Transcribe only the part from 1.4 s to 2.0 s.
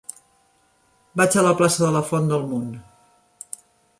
a la plaça de